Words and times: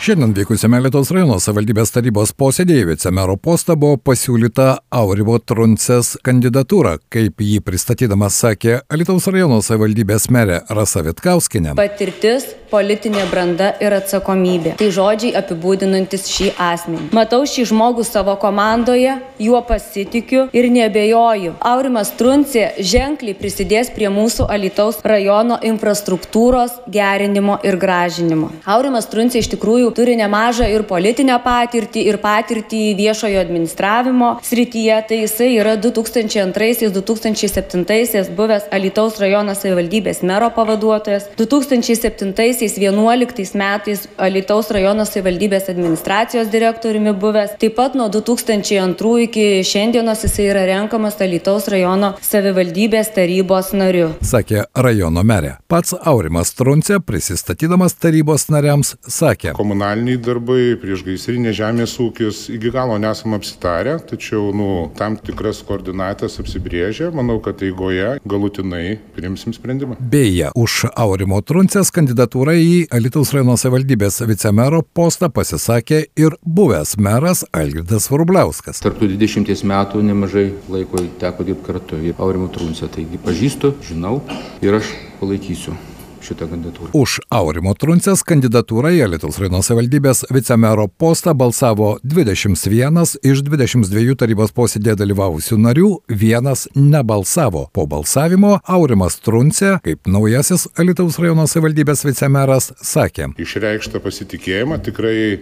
Šiandien 0.00 0.30
vykusiame 0.32 0.78
Lietuvos 0.80 1.10
rajono 1.12 1.34
savivaldybės 1.44 1.90
tarybos 1.92 2.30
posėdėje 2.40 2.86
vicemero 2.88 3.34
postą 3.36 3.74
buvo 3.76 3.98
pasiūlyta 4.00 4.68
Aurivo 4.96 5.34
Truncės 5.44 6.14
kandidatūra, 6.24 6.94
kaip 7.12 7.44
jį 7.44 7.58
pristatydamas 7.66 8.38
sakė 8.40 8.78
Lietuvos 8.96 9.28
rajono 9.28 9.58
savivaldybės 9.60 10.30
merė 10.32 10.62
Rasa 10.72 11.04
Vitkauskinė. 11.04 11.74
Patirtis, 11.76 12.48
politinė 12.70 13.26
branda 13.28 13.74
ir 13.82 13.92
atsakomybė. 13.98 14.76
Tai 14.80 14.88
žodžiai 14.94 15.34
apibūdinantis 15.36 16.24
šį 16.30 16.48
asmenį. 16.70 17.10
Matau 17.16 17.42
šį 17.44 17.66
žmogų 17.68 18.06
savo 18.06 18.38
komandoje, 18.40 19.18
juo 19.42 19.60
pasitikiu 19.68 20.46
ir 20.56 20.70
nebejoju. 20.72 21.58
Aurimas 21.72 22.14
Truncė 22.16 22.70
ženkliai 22.78 23.36
prisidės 23.36 23.92
prie 23.92 24.08
mūsų 24.08 24.48
Alitaus 24.48 25.02
rajono 25.04 25.60
infrastruktūros 25.60 26.80
gerinimo 26.88 27.58
ir 27.66 27.76
gražinimo. 27.80 28.52
Aurimas 28.64 29.10
Truncė 29.10 29.42
iš 29.42 29.52
tikrųjų 29.58 29.89
turi 29.96 30.14
nemažą 30.18 30.66
ir 30.70 30.82
politinę 30.88 31.36
patirtį, 31.44 32.00
ir 32.12 32.16
patirtį 32.22 32.82
viešojo 32.98 33.40
administravimo 33.40 34.28
srityje. 34.46 34.96
Tai 35.08 35.16
jisai 35.22 35.50
yra 35.60 35.74
2002-2007 35.80 38.30
buvęs 38.36 38.64
Alitaus 38.74 39.14
rajono 39.20 39.54
savivaldybės 39.54 40.22
mero 40.26 40.50
pavaduotojas, 40.54 41.24
2007-2011 41.38 43.56
metais 43.58 44.08
Alitaus 44.18 44.70
rajono 44.74 45.04
savivaldybės 45.08 45.68
administracijos 45.72 46.48
direktoriumi 46.52 47.12
buvęs, 47.20 47.50
taip 47.60 47.74
pat 47.78 47.94
nuo 47.98 48.08
2002 48.12 49.22
iki 49.26 49.44
šiandienos 49.66 50.24
jisai 50.26 50.46
yra 50.52 50.62
renkamas 50.68 51.20
Alitaus 51.20 51.64
rajono 51.72 52.08
savivaldybės 52.24 53.08
tarybos 53.16 53.66
nariu. 53.76 54.08
Sakė 54.24 54.58
rajono 54.74 55.22
merė. 55.26 55.52
Pats 55.70 55.94
Aurimas 56.12 56.54
Truncė, 56.58 56.96
prisistatydamas 57.04 57.92
tarybos 58.00 58.42
nariams, 58.52 58.88
sakė. 59.08 59.52
Komun 59.58 59.79
komunaliniai 59.80 60.18
darbai, 60.20 60.76
priešgaisrinė 60.76 61.54
žemės 61.56 61.94
ūkis 62.02 62.50
iki 62.52 62.68
galo 62.74 62.98
nesam 63.00 63.32
apsitarę, 63.32 63.94
tačiau 64.04 64.50
nu, 64.52 64.90
tam 64.98 65.16
tikras 65.16 65.62
koordinatas 65.64 66.36
apsibrėžė. 66.42 67.08
Manau, 67.16 67.38
kad 67.40 67.62
eigoje 67.64 68.18
galutinai 68.28 68.98
priimsim 69.16 69.54
sprendimą. 69.56 69.96
Beje, 70.00 70.50
už 70.54 70.90
Aurimo 70.92 71.40
Truncės 71.40 71.88
kandidatūrą 71.96 72.58
į 72.60 72.74
Alitaus 72.92 73.32
rajono 73.32 73.56
savivaldybės 73.56 74.20
vicemero 74.28 74.82
postą 74.84 75.30
pasisakė 75.32 76.02
ir 76.20 76.36
buvęs 76.44 76.98
meras 77.00 77.46
Algirdas 77.56 78.10
Vrubliauskas. 78.12 78.82
Tarp 78.84 79.00
tų 79.00 79.14
20 79.14 79.64
metų 79.64 80.02
nemažai 80.04 80.50
laiko 80.68 81.06
teko 81.22 81.48
dirbti 81.48 81.70
kartu 81.70 82.02
ir 82.04 82.20
Aurimo 82.20 82.52
Truncę, 82.52 82.90
taigi 82.92 83.22
pažįstu, 83.24 83.78
žinau 83.88 84.18
ir 84.60 84.76
aš 84.82 84.92
palaikysiu 85.22 85.78
šitą 86.24 86.48
kandidatūrą. 86.50 86.90
Už 86.96 87.18
Aurimo 87.32 87.74
Truncės 87.78 88.22
kandidatūrą 88.26 88.92
į 88.94 89.08
Lietuvos 89.12 89.38
rajono 89.40 89.62
savivaldybės 89.64 90.24
vicemero 90.32 90.86
postą 90.88 91.34
balsavo 91.36 91.92
21 92.04 93.00
iš 93.26 93.42
22 93.46 94.16
tarybos 94.20 94.54
posėdėje 94.56 94.98
dalyvavusių 95.00 95.58
narių, 95.60 95.90
vienas 96.08 96.66
nebalsavo. 96.76 97.66
Po 97.74 97.86
balsavimo 97.90 98.58
Aurimas 98.64 99.18
Truncė, 99.24 99.76
kaip 99.84 100.10
naujasis 100.10 100.68
Lietuvos 100.80 101.20
rajono 101.22 101.46
savivaldybės 101.50 102.04
vicemeras, 102.08 102.70
sakė. 102.84 103.30
Išreikštą 103.40 104.02
pasitikėjimą 104.04 104.80
tikrai 104.86 105.40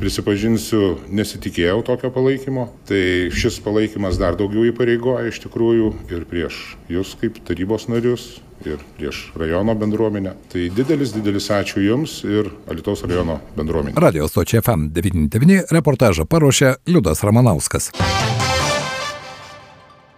prisipažinsiu, 0.00 0.96
nesitikėjau 1.10 1.80
tokio 1.86 2.12
palaikymo. 2.14 2.68
Tai 2.90 3.02
šis 3.34 3.60
palaikymas 3.64 4.20
dar 4.20 4.38
daugiau 4.38 4.68
įpareigoja 4.70 5.30
iš 5.30 5.42
tikrųjų 5.46 5.92
ir 6.12 6.28
prieš 6.30 6.60
jūs 6.90 7.16
kaip 7.20 7.42
tarybos 7.46 7.88
narius, 7.90 8.38
ir 8.66 8.82
prieš 8.98 9.32
rajono 9.40 9.74
bendruomenę. 9.74 10.34
Tai 10.52 10.68
didelis, 10.76 11.14
didelis 11.16 11.50
ačiū 11.54 11.82
Jums 11.84 12.20
ir 12.28 12.50
Alitos 12.70 13.04
rajono 13.06 13.40
bendruomenė. 13.56 13.96
Radio 14.00 14.28
stočia 14.28 14.60
FM99 14.64 15.72
reportažą 15.74 16.28
paruošė 16.28 16.76
Liudas 16.90 17.24
Ramanauskas. 17.26 17.92